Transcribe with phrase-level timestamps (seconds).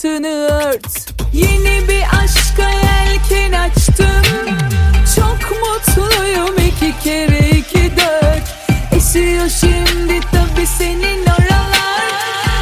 [0.00, 1.12] sırtını ört.
[1.32, 4.56] Yeni bir aşka yelken açtım.
[5.16, 8.42] Çok mutluyum iki kere iki dört.
[8.92, 12.12] Esiyor şimdi tabi senin oralar.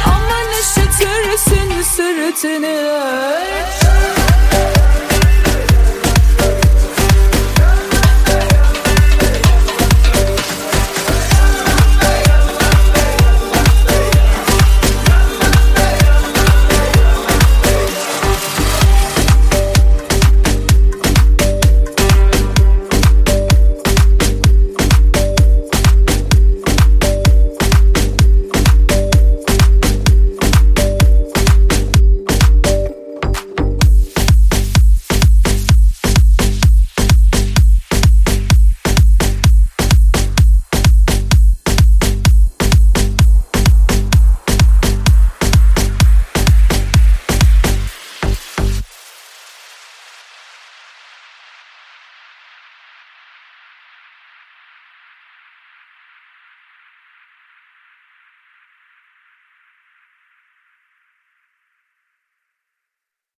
[0.05, 3.48] Aman üşütürsün sırtını ört.